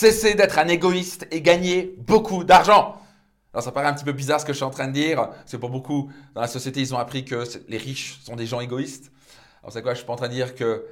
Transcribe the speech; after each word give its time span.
Cessez 0.00 0.32
d'être 0.32 0.58
un 0.58 0.68
égoïste 0.68 1.26
et 1.30 1.42
gagnez 1.42 1.94
beaucoup 1.98 2.42
d'argent. 2.42 2.96
Alors 3.52 3.62
ça 3.62 3.70
paraît 3.70 3.86
un 3.86 3.92
petit 3.92 4.06
peu 4.06 4.14
bizarre 4.14 4.40
ce 4.40 4.46
que 4.46 4.54
je 4.54 4.56
suis 4.56 4.64
en 4.64 4.70
train 4.70 4.88
de 4.88 4.94
dire. 4.94 5.28
C'est 5.44 5.58
pour 5.58 5.68
beaucoup 5.68 6.10
dans 6.34 6.40
la 6.40 6.46
société, 6.46 6.80
ils 6.80 6.94
ont 6.94 6.98
appris 6.98 7.26
que 7.26 7.44
les 7.68 7.76
riches 7.76 8.18
sont 8.24 8.34
des 8.34 8.46
gens 8.46 8.60
égoïstes. 8.60 9.12
Alors 9.62 9.74
c'est 9.74 9.82
quoi? 9.82 9.92
Je 9.92 9.98
suis 9.98 10.06
pas 10.06 10.14
en 10.14 10.16
train 10.16 10.28
de 10.28 10.32
dire 10.32 10.54
que 10.54 10.86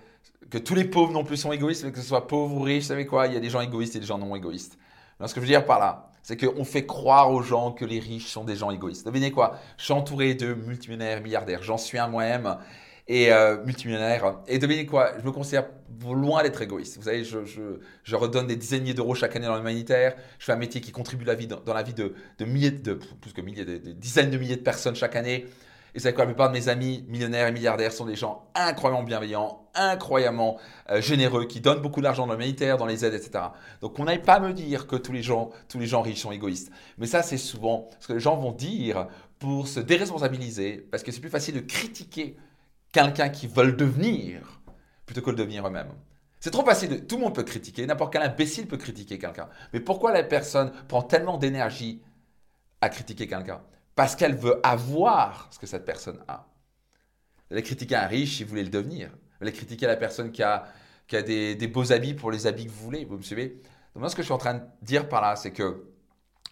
que 0.51 0.59
tous 0.59 0.75
les 0.75 0.85
pauvres 0.85 1.15
non 1.15 1.25
plus 1.25 1.39
sont 1.39 1.53
égoïstes, 1.53 1.85
mais 1.85 1.91
que 1.91 2.03
ce 2.03 2.07
soit 2.07 2.27
pauvre 2.27 2.55
ou 2.55 2.61
riche, 2.61 2.83
vous 2.83 2.89
savez 2.89 3.07
quoi? 3.07 3.29
Il 3.29 3.33
y 3.33 3.37
a 3.39 3.41
des 3.41 3.49
gens 3.49 3.63
égoïstes 3.63 3.97
et 3.97 3.99
des 3.99 4.05
gens 4.05 4.19
non 4.19 4.37
égoïstes. 4.37 4.77
Alors 5.19 5.31
ce 5.31 5.35
que 5.35 5.41
je 5.41 5.47
veux 5.47 5.51
dire 5.51 5.65
par 5.65 5.79
là, 5.79 6.11
c'est 6.23 6.37
qu'on 6.37 6.65
fait 6.65 6.85
croire 6.85 7.31
aux 7.31 7.41
gens 7.41 7.73
que 7.73 7.87
les 7.87 8.01
riches 8.01 8.27
sont 8.27 8.45
des 8.45 8.57
gens 8.57 8.71
égoïstes. 8.71 9.07
Devinez 9.07 9.31
quoi? 9.31 9.59
Je 9.79 9.85
suis 9.85 9.95
entouré 9.95 10.35
de 10.35 10.53
multimillionnaires, 10.53 11.23
milliardaires. 11.23 11.63
J'en 11.63 11.79
suis 11.79 11.97
un 11.97 12.09
moi-même 12.09 12.59
et 13.09 13.33
euh, 13.33 13.65
multimillionnaire. 13.65 14.37
Et 14.47 14.59
devinez 14.59 14.87
quoi 14.87 15.13
Je 15.19 15.25
me 15.25 15.33
considère 15.33 15.65
loin 16.07 16.43
d'être 16.43 16.63
égoïste. 16.63 16.97
Vous 16.99 17.05
savez, 17.05 17.25
je, 17.25 18.15
redonne 18.15 18.47
des 18.47 18.57
dizaines 18.57 18.85
d'euros 18.93 19.15
chaque 19.15 19.35
année 19.35 19.47
dans 19.47 19.57
l'humanitaire. 19.57 20.15
Je 20.39 20.45
fais 20.45 20.53
un 20.53 20.57
métier 20.57 20.81
qui 20.81 20.93
contribue 20.93 21.25
dans, 21.25 21.33
la 21.75 21.83
vie 21.83 21.95
de, 21.95 22.15
de, 22.39 22.45
milliers, 22.45 22.71
de 22.71 22.95
plus 22.95 23.33
que 23.33 23.41
milliers, 23.41 23.65
de, 23.65 23.79
de, 23.79 23.93
dizaines 23.93 24.31
de 24.31 24.39
milliers 24.39 24.57
de 24.57 24.63
personnes 24.63 24.95
chaque 24.95 25.17
année. 25.17 25.47
Et 25.95 26.01
c'est 26.01 26.13
quoi 26.13 26.25
La 26.25 26.27
plupart 26.27 26.49
de 26.49 26.53
mes 26.53 26.69
amis 26.69 27.05
millionnaires 27.09 27.49
et 27.49 27.53
milliardaires 27.53 27.93
sont 27.93 28.05
des 28.05 28.15
gens 28.15 28.47
incroyablement 28.55 29.05
bienveillants, 29.05 29.69
incroyablement 29.75 30.59
euh, 30.91 31.01
généreux, 31.01 31.47
qui 31.47 31.61
donnent 31.61 31.81
beaucoup 31.81 32.03
d'argent 32.03 32.27
dans 32.27 32.35
l'humanitaire, 32.35 32.77
dans 32.77 32.87
les 32.87 33.05
aides, 33.05 33.15
etc. 33.15 33.47
Donc 33.81 33.99
on 33.99 34.05
n'aille 34.05 34.23
pas 34.23 34.39
me 34.39 34.53
dire 34.53 34.87
que 34.87 34.97
tous 34.97 35.13
les 35.13 35.23
gens, 35.23 35.51
tous 35.69 35.79
les 35.79 35.87
gens 35.87 36.03
riches 36.03 36.21
sont 36.21 36.31
égoïstes. 36.31 36.71
Mais 36.99 37.07
ça, 37.07 37.23
c'est 37.23 37.39
souvent 37.39 37.89
ce 38.01 38.09
que 38.09 38.13
les 38.13 38.21
gens 38.21 38.37
vont 38.37 38.53
dire 38.53 39.09
pour 39.39 39.67
se 39.67 39.81
déresponsabiliser, 39.81 40.87
parce 40.91 41.03
que 41.03 41.11
c'est 41.11 41.21
plus 41.21 41.31
facile 41.31 41.55
de 41.55 41.61
critiquer 41.61 42.37
quelqu'un 42.93 43.29
qui 43.29 43.47
veut 43.47 43.65
le 43.65 43.73
devenir 43.73 44.61
plutôt 45.07 45.23
que 45.23 45.31
le 45.31 45.37
devenir 45.37 45.67
eux-mêmes. 45.67 45.93
C'est 46.41 46.51
trop 46.51 46.65
facile. 46.65 47.07
Tout 47.07 47.17
le 47.17 47.23
monde 47.23 47.35
peut 47.35 47.43
critiquer. 47.43 47.87
N'importe 47.87 48.13
quel 48.13 48.23
imbécile 48.23 48.69
peut 48.69 48.77
critiquer 48.77 49.19
quelqu'un. 49.19 49.49
Mais 49.73 49.81
pourquoi 49.81 50.13
la 50.13 50.23
personne 50.23 50.73
prend 50.87 51.03
tellement 51.03 51.37
d'énergie 51.37 52.03
à 52.81 52.89
critiquer 52.89 53.27
quelqu'un? 53.27 53.61
Parce 53.97 54.15
qu'elle 54.15 54.37
veut 54.37 54.61
avoir 54.63 55.49
ce 55.51 55.59
que 55.59 55.67
cette 55.67 55.85
personne 55.85 56.23
a. 56.29 56.47
Vous 57.49 57.57
allez 57.57 57.63
critiquer 57.63 57.97
un 57.97 58.07
riche 58.07 58.43
vous 58.43 58.49
voulez 58.51 58.63
le 58.63 58.69
devenir. 58.69 59.09
Vous 59.11 59.47
allez 59.47 59.53
critiquer 59.53 59.87
la 59.87 59.97
personne 59.97 60.31
qui 60.31 60.43
a, 60.43 60.67
a 61.13 61.23
des, 61.23 61.67
beaux 61.67 61.91
habits 61.93 62.15
pour 62.15 62.31
les 62.31 62.47
habits 62.47 62.67
que 62.67 62.71
vous 62.71 62.85
voulez. 62.85 63.05
Vous 63.05 63.17
me 63.17 63.23
suivez? 63.23 63.61
Donc 63.95 64.03
moi, 64.03 64.09
ce 64.09 64.15
que 64.15 64.23
je 64.23 64.27
suis 64.27 64.35
en 64.35 64.39
train 64.39 64.55
de 64.55 64.63
dire 64.83 65.09
par 65.09 65.23
là, 65.23 65.35
c'est 65.35 65.53
que 65.53 65.89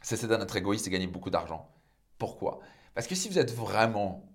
c'est 0.02 0.26
d'être 0.26 0.56
égoïste 0.56 0.86
et 0.88 0.90
gagner 0.90 1.06
beaucoup 1.06 1.30
d'argent. 1.30 1.70
Pourquoi? 2.18 2.60
Parce 2.94 3.06
que 3.06 3.14
si 3.14 3.28
vous 3.28 3.38
êtes 3.38 3.52
vraiment 3.52 4.26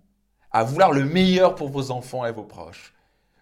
à 0.52 0.64
vouloir 0.64 0.92
le 0.92 1.04
meilleur 1.04 1.54
pour 1.54 1.68
vos 1.68 1.90
enfants 1.90 2.24
et 2.26 2.32
vos 2.32 2.44
proches. 2.44 2.92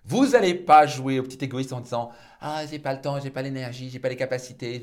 Vous 0.04 0.28
n'allez 0.28 0.54
pas 0.54 0.86
jouer 0.86 1.20
au 1.20 1.22
petit 1.22 1.44
égoïste 1.44 1.72
en 1.72 1.80
disant 1.80 2.10
Ah, 2.40 2.64
j'ai 2.68 2.78
pas 2.78 2.94
le 2.94 3.00
temps, 3.00 3.20
j'ai 3.20 3.30
pas 3.30 3.42
l'énergie, 3.42 3.90
j'ai 3.90 3.98
pas 3.98 4.08
les 4.08 4.16
capacités, 4.16 4.80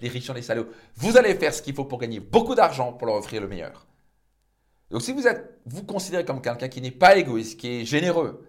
les 0.00 0.08
riches 0.08 0.26
sont 0.26 0.34
des 0.34 0.42
salauds. 0.42 0.66
Vous 0.96 1.16
allez 1.16 1.34
faire 1.34 1.54
ce 1.54 1.62
qu'il 1.62 1.74
faut 1.74 1.84
pour 1.84 1.98
gagner 1.98 2.20
beaucoup 2.20 2.54
d'argent 2.54 2.92
pour 2.92 3.06
leur 3.06 3.16
offrir 3.16 3.40
le 3.40 3.48
meilleur. 3.48 3.86
Donc, 4.90 5.00
si 5.00 5.12
vous 5.12 5.26
êtes, 5.26 5.58
vous 5.64 5.84
considérez 5.84 6.24
comme 6.24 6.42
quelqu'un 6.42 6.68
qui 6.68 6.82
n'est 6.82 6.90
pas 6.90 7.16
égoïste, 7.16 7.58
qui 7.58 7.80
est 7.80 7.84
généreux, 7.84 8.46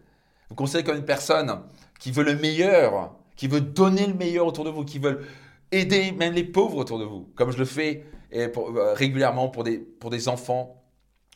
vous 0.49 0.55
considérez 0.55 0.83
comme 0.83 0.97
une 0.97 1.05
personne 1.05 1.61
qui 1.99 2.11
veut 2.11 2.23
le 2.23 2.35
meilleur, 2.35 3.15
qui 3.37 3.47
veut 3.47 3.61
donner 3.61 4.07
le 4.07 4.13
meilleur 4.13 4.45
autour 4.45 4.65
de 4.65 4.69
vous, 4.69 4.83
qui 4.83 4.99
veut 4.99 5.25
aider 5.71 6.11
même 6.11 6.33
les 6.33 6.43
pauvres 6.43 6.77
autour 6.77 6.99
de 6.99 7.05
vous, 7.05 7.29
comme 7.35 7.51
je 7.51 7.57
le 7.57 7.65
fais 7.65 8.05
euh, 8.35 8.49
régulièrement 8.93 9.47
pour 9.47 9.63
des, 9.63 9.77
pour 9.77 10.09
des 10.09 10.27
enfants 10.27 10.82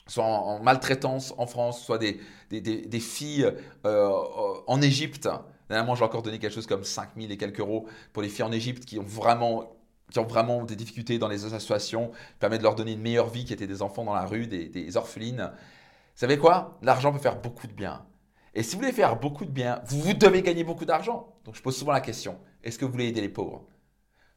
soit 0.08 0.24
en, 0.24 0.60
maltraitance 0.62 1.34
en 1.38 1.48
France, 1.48 1.84
soit 1.84 1.98
des, 1.98 2.20
filles 3.00 3.52
euh, 3.86 4.10
en 4.68 4.82
Égypte. 4.82 5.30
Dernièrement, 5.70 5.96
j'ai 5.96 6.04
encore 6.04 6.22
donné 6.22 6.40
quelque 6.40 6.54
chose 6.54 6.68
comme 6.68 6.84
5000 6.84 7.32
et 7.32 7.38
quelques 7.38 7.60
euros 7.60 7.88
pour 8.14 8.24
les 8.24 8.30
filles 8.30 8.46
en 8.46 8.52
Égypte 8.52 8.86
qui 8.86 9.00
ont 9.00 9.04
vraiment 9.04 9.78
qui 10.12 10.20
ont 10.20 10.26
vraiment 10.26 10.64
des 10.64 10.76
difficultés 10.76 11.20
dans 11.20 11.28
les 11.28 11.46
associations, 11.46 12.12
permet 12.40 12.58
de 12.58 12.64
leur 12.64 12.76
donner 12.76 12.94
une 12.94 13.02
meilleure 13.02 13.30
vie, 13.30 13.46
qui 13.46 13.54
étaient 13.54 13.68
des 13.68 13.82
enfants 13.82 14.06
dans 14.06 14.14
la 14.14 14.26
rue, 14.26 14.48
des, 14.48 14.98
orphelines. 14.98 15.52
Vous 15.52 16.20
savez 16.20 16.38
quoi? 16.38 16.78
L'argent 16.82 17.12
peut 17.12 17.20
faire 17.20 17.42
beaucoup 17.42 17.68
de 17.68 17.74
bien. 17.74 18.06
Et 18.54 18.64
si 18.64 18.76
vous 18.76 18.82
voulez 18.82 18.94
faire 18.94 19.18
beaucoup 19.18 19.46
de 19.46 19.52
bien, 19.52 19.82
vous, 19.86 20.00
vous 20.00 20.14
devez 20.14 20.42
gagner 20.42 20.64
beaucoup 20.64 20.86
d'argent. 20.86 21.36
Donc 21.44 21.56
je 21.56 21.62
pose 21.62 21.76
souvent 21.76 21.92
la 21.92 22.02
question, 22.02 22.40
est-ce 22.64 22.80
que 22.80 22.86
vous 22.86 22.92
voulez 22.92 23.08
aider 23.08 23.22
les 23.22 23.30
pauvres? 23.30 23.66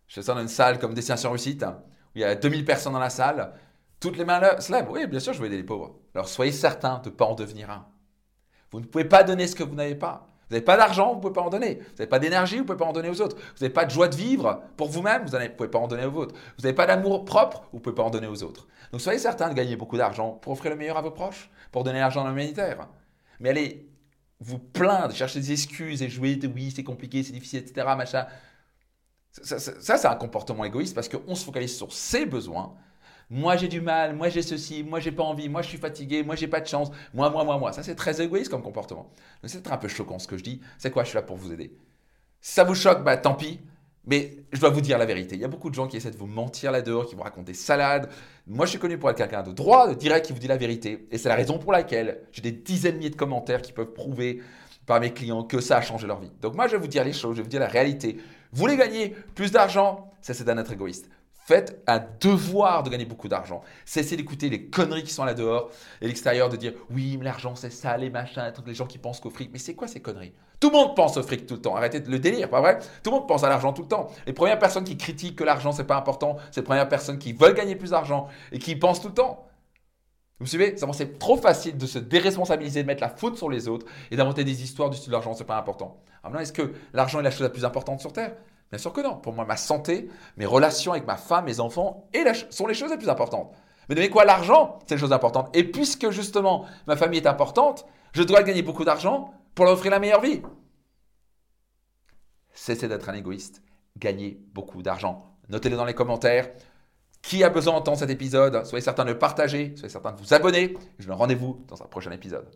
Je 0.07 0.15
fais 0.17 0.23
ça 0.23 0.35
dans 0.35 0.41
une 0.41 0.49
salle 0.49 0.79
comme 0.79 0.93
Destination 0.93 1.31
Réussite, 1.31 1.63
où 1.63 2.17
il 2.17 2.23
y 2.23 2.25
a 2.25 2.35
2000 2.35 2.65
personnes 2.65 2.93
dans 2.93 2.99
la 2.99 3.11
salle. 3.11 3.55
Toutes 4.01 4.17
les 4.17 4.25
mains 4.25 4.59
se 4.61 4.73
lèvent. 4.73 4.91
Oui, 4.91 5.07
bien 5.07 5.21
sûr, 5.21 5.35
je 5.35 5.41
veux 5.41 5.47
aider 5.47 5.59
les 5.59 5.63
pauvres. 5.63 5.95
Alors 6.15 6.29
soyez 6.29 6.53
certain 6.53 6.99
de 7.01 7.11
ne 7.11 7.15
pas 7.15 7.27
en 7.27 7.35
devenir 7.35 7.71
un. 7.71 7.87
Vous 8.73 8.81
ne 8.81 8.87
pouvez 8.87 9.05
pas 9.05 9.23
donner 9.23 9.47
ce 9.47 9.55
que 9.55 9.63
vous 9.63 9.75
n'avez 9.75 9.95
pas. 9.95 10.27
Vous 10.49 10.55
n'avez 10.57 10.65
pas 10.65 10.77
d'argent, 10.77 11.11
vous 11.11 11.17
ne 11.17 11.21
pouvez 11.21 11.33
pas 11.33 11.43
en 11.43 11.51
donner. 11.51 11.75
Vous 11.75 11.97
n'avez 11.99 12.09
pas 12.09 12.19
d'énergie, 12.19 12.57
vous 12.57 12.63
ne 12.63 12.67
pouvez 12.67 12.79
pas 12.79 12.87
en 12.87 12.93
donner 12.93 13.11
aux 13.11 13.21
autres. 13.21 13.37
Vous 13.37 13.61
n'avez 13.61 13.73
pas 13.73 13.85
de 13.85 13.91
joie 13.91 14.09
de 14.09 14.17
vivre 14.17 14.63
pour 14.77 14.89
vous-même, 14.89 15.25
vous 15.25 15.37
ne 15.37 15.47
pouvez 15.49 15.69
pas 15.69 15.79
en 15.79 15.87
donner 15.87 16.07
aux 16.07 16.15
autres. 16.15 16.35
Vous 16.57 16.63
n'avez 16.63 16.75
pas 16.75 16.87
d'amour 16.87 17.25
propre, 17.25 17.69
vous 17.71 17.79
ne 17.79 17.83
pouvez 17.83 17.95
pas 17.95 18.03
en 18.03 18.11
donner 18.11 18.27
aux 18.27 18.43
autres. 18.43 18.67
Donc 18.91 19.01
soyez 19.01 19.21
certain 19.21 19.49
de 19.49 19.55
gagner 19.55 19.77
beaucoup 19.77 19.97
d'argent 19.97 20.33
pour 20.33 20.53
offrir 20.53 20.73
le 20.73 20.77
meilleur 20.77 20.97
à 20.97 21.03
vos 21.03 21.13
proches, 21.13 21.51
pour 21.71 21.85
donner 21.85 22.01
l'argent 22.01 22.25
dans 22.25 22.31
l'humanitaire. 22.31 22.89
Mais 23.39 23.51
allez 23.51 23.89
vous 24.41 24.59
plaindre, 24.59 25.15
chercher 25.15 25.39
des 25.39 25.53
excuses 25.53 26.03
et 26.03 26.09
jouer 26.09 26.35
de 26.35 26.49
oui, 26.49 26.73
c'est 26.75 26.85
compliqué, 26.85 27.23
c'est 27.23 27.33
difficile, 27.33 27.61
etc. 27.61 27.87
Machin. 27.97 28.27
Ça 29.31 29.59
c'est 29.61 30.07
un 30.07 30.17
comportement 30.17 30.65
égoïste 30.65 30.95
parce 30.97 31.09
qu'on 31.09 31.37
se 31.37 31.45
focalise 31.45 31.77
sur 31.77 31.93
ses 31.93 32.27
besoins 32.27 32.75
moi 33.31 33.57
j'ai 33.57 33.69
du 33.69 33.81
mal, 33.81 34.15
moi 34.15 34.29
j'ai 34.29 34.43
ceci, 34.43 34.83
moi 34.83 35.01
j'ai 35.01 35.13
pas 35.13 35.23
envie, 35.23 35.49
moi 35.49 35.63
je 35.63 35.69
suis 35.69 35.79
fatigué, 35.79 36.23
moi 36.23 36.35
j'ai 36.35 36.49
pas 36.49 36.61
de 36.61 36.67
chance, 36.67 36.91
moi, 37.15 37.31
moi, 37.31 37.45
moi, 37.45 37.59
moi. 37.59 37.73
Ça 37.73 37.83
c'est 37.83 37.95
très 37.95 38.21
égoïste 38.21 38.51
comme 38.51 38.63
comportement. 38.63 39.11
C'est 39.45 39.71
un 39.71 39.77
peu 39.77 39.89
choquant 39.89 40.19
ce 40.19 40.29
que 40.29 40.37
je 40.37 40.43
dis. 40.43 40.61
C'est 40.77 40.91
quoi? 40.91 41.05
Je 41.05 41.11
suis 41.11 41.17
là 41.17 41.23
pour 41.23 41.37
vous 41.37 41.53
aider. 41.53 41.73
Si 42.41 42.53
ça 42.53 42.65
vous 42.65 42.75
choque, 42.75 43.05
bah 43.05 43.17
tant 43.17 43.35
pis. 43.35 43.61
Mais 44.07 44.39
je 44.51 44.59
dois 44.59 44.71
vous 44.71 44.81
dire 44.81 44.97
la 44.97 45.05
vérité. 45.05 45.35
Il 45.35 45.43
y 45.43 45.45
a 45.45 45.49
beaucoup 45.49 45.69
de 45.69 45.75
gens 45.75 45.87
qui 45.87 45.99
essaient 45.99 46.11
de 46.11 46.17
vous 46.17 46.27
mentir 46.27 46.73
là-dehors, 46.73 47.07
qui 47.07 47.15
vous 47.15 47.23
racontent 47.23 47.45
des 47.45 47.55
salades. 47.55 48.09
Moi, 48.47 48.65
je 48.65 48.71
suis 48.71 48.79
connu 48.79 48.97
pour 48.97 49.11
être 49.11 49.19
quelqu'un 49.19 49.43
de 49.43 49.53
droit, 49.53 49.89
de 49.89 49.95
direct, 49.95 50.25
qui 50.25 50.33
vous 50.33 50.39
dit 50.39 50.49
la 50.49 50.57
vérité. 50.57 51.07
Et 51.11 51.19
c'est 51.19 51.29
la 51.29 51.35
raison 51.35 51.59
pour 51.59 51.71
laquelle 51.71 52.23
j'ai 52.33 52.41
des 52.41 52.51
dizaines 52.51 52.95
de 52.95 52.97
milliers 52.97 53.11
de 53.11 53.17
commentaires 53.17 53.61
qui 53.61 53.73
peuvent 53.73 53.93
prouver 53.93 54.41
par 54.87 55.01
mes 55.01 55.13
clients 55.13 55.45
que 55.45 55.61
ça 55.61 55.77
a 55.77 55.83
changé 55.83 56.07
leur 56.07 56.19
vie. 56.19 56.33
Donc 56.41 56.55
moi, 56.55 56.67
je 56.67 56.73
vais 56.73 56.79
vous 56.79 56.89
dire 56.89 57.05
les 57.05 57.13
choses, 57.13 57.33
je 57.33 57.37
vais 57.37 57.43
vous 57.43 57.51
dire 57.51 57.61
la 57.61 57.69
réalité. 57.69 58.17
Vous 58.53 58.59
voulez 58.59 58.79
gagner 58.79 59.15
plus 59.35 59.53
d'argent? 59.53 60.11
Ça, 60.23 60.33
c'est 60.33 60.45
d'un 60.45 60.57
être 60.57 60.73
égoïste. 60.73 61.11
Faites 61.51 61.83
un 61.89 62.01
devoir 62.21 62.85
de 62.85 62.91
gagner 62.91 63.07
beaucoup 63.07 63.27
d'argent. 63.27 63.61
Cessez 63.85 64.17
d'écouter 64.17 64.49
les 64.51 64.67
conneries 64.67 65.03
qui 65.03 65.13
sont 65.13 65.25
là 65.25 65.35
dehors 65.35 65.69
et 66.01 66.07
l'extérieur 66.07 66.49
de 66.49 66.55
dire 66.55 66.75
oui, 66.91 67.17
mais 67.19 67.25
l'argent 67.25 67.57
c'est 67.57 67.71
ça, 67.71 67.97
les 67.97 68.09
machins, 68.09 68.53
les 68.65 68.75
gens 68.75 68.87
qui 68.87 68.99
pensent 68.99 69.19
qu'au 69.19 69.31
fric. 69.31 69.51
Mais 69.53 69.59
c'est 69.59 69.75
quoi 69.75 69.89
ces 69.89 69.99
conneries? 69.99 70.33
Tout 70.61 70.71
le 70.71 70.77
monde 70.77 70.95
pense 70.95 71.17
au 71.17 71.25
fric 71.25 71.47
tout 71.47 71.55
le 71.55 71.61
temps. 71.61 71.75
Arrêtez 71.75 71.99
de 71.99 72.09
le 72.09 72.21
délire, 72.21 72.49
pas 72.49 72.61
vrai? 72.61 72.79
Tout 73.03 73.11
le 73.11 73.17
monde 73.17 73.27
pense 73.27 73.43
à 73.43 73.49
l'argent 73.49 73.73
tout 73.73 73.83
le 73.83 73.89
temps. 73.89 74.13
Les 74.29 74.33
premières 74.33 74.61
personnes 74.61 74.85
qui 74.85 74.97
critiquent 74.97 75.35
que 75.35 75.43
l'argent 75.43 75.73
c'est 75.73 75.83
pas 75.83 75.97
important, 75.97 76.37
c'est 76.53 76.61
les 76.61 76.65
premières 76.65 76.89
personnes 76.89 77.19
qui 77.19 77.33
veulent 77.33 77.55
gagner 77.55 77.75
plus 77.75 77.91
d'argent 77.91 78.29
et 78.53 78.61
qui 78.61 78.77
pensent 78.77 79.01
tout 79.01 79.09
le 79.09 79.15
temps. 79.15 79.49
Vous 80.39 80.47
suivez? 80.47 80.77
C'est 80.93 81.19
trop 81.19 81.37
facile 81.37 81.77
de 81.77 81.87
se 81.87 81.99
déresponsabiliser, 81.99 82.83
de 82.83 82.87
mettre 82.87 83.03
la 83.03 83.11
faute 83.11 83.37
sur 83.37 83.51
les 83.51 83.67
autres 83.67 83.87
et 84.13 84.17
d'inventer 84.17 84.45
des 84.45 84.63
histoires 84.63 84.89
du 84.89 84.97
style 84.97 85.11
l'argent 85.11 85.35
c'est 85.35 85.43
pas 85.43 85.59
important. 85.59 86.01
Alors 86.23 86.33
maintenant, 86.33 86.43
est-ce 86.43 86.53
que 86.53 86.75
l'argent 86.93 87.19
est 87.19 87.25
la 87.25 87.33
chose 87.33 87.43
la 87.43 87.51
plus 87.51 87.65
importante 87.65 88.01
sur 88.01 88.13
Terre? 88.13 88.37
Bien 88.71 88.79
sûr 88.79 88.93
que 88.93 89.01
non. 89.01 89.17
Pour 89.17 89.33
moi, 89.33 89.45
ma 89.45 89.57
santé, 89.57 90.09
mes 90.37 90.47
relations 90.47 90.93
avec 90.93 91.07
ma 91.07 91.17
femme, 91.17 91.47
mes 91.47 91.61
enfants 91.61 92.09
sont 92.51 92.67
les 92.67 92.75
choses 92.75 92.91
les 92.91 92.99
plus 92.99 93.09
importantes. 93.09 93.53
Mais 93.89 93.97
de 93.97 94.07
quoi 94.07 94.25
l'argent, 94.25 94.79
c'est 94.87 94.95
les 94.95 95.01
choses 95.01 95.13
importantes. 95.13 95.55
Et 95.55 95.65
puisque 95.65 96.11
justement 96.11 96.67
ma 96.87 96.97
famille 96.97 97.19
est 97.19 97.27
importante, 97.27 97.87
je 98.13 98.23
dois 98.23 98.43
gagner 98.43 98.63
beaucoup 98.63 98.85
d'argent 98.85 99.35
pour 99.55 99.65
leur 99.65 99.75
offrir 99.75 99.91
la 99.91 99.99
meilleure 99.99 100.21
vie. 100.21 100.43
Cessez 102.53 102.87
d'être 102.87 103.09
un 103.09 103.15
égoïste. 103.15 103.63
Gagnez 103.99 104.41
beaucoup 104.55 104.83
d'argent. 104.83 105.37
Notez-le 105.49 105.77
dans 105.77 105.85
les 105.85 105.95
commentaires. 105.95 106.51
Qui 107.23 107.43
a 107.43 107.51
besoin 107.51 107.75
d'entendre 107.75 107.99
cet 107.99 108.11
épisode? 108.11 108.65
Soyez 108.65 108.83
certain 108.83 109.05
de 109.05 109.11
le 109.11 109.19
partager, 109.19 109.75
soyez 109.77 109.91
certain 109.91 110.13
de 110.13 110.21
vous 110.21 110.33
abonner. 110.33 110.75
Je 110.99 111.05
vous 111.05 111.11
donne 111.11 111.19
rendez-vous 111.19 111.65
dans 111.69 111.83
un 111.83 111.87
prochain 111.87 112.13
épisode. 112.13 112.49